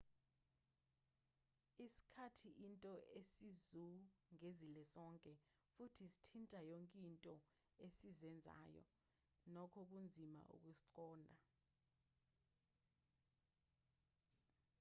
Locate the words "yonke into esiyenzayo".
6.71-8.81